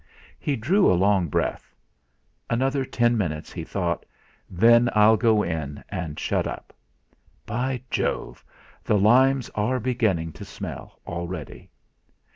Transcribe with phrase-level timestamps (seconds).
[0.39, 1.75] He drew a long breath.
[2.49, 4.03] 'Another ten minutes,' he thought,
[4.49, 6.73] 'then I'll go in and shut up.
[7.45, 8.43] By Jove!
[8.83, 11.69] The limes are beginning to smell already!'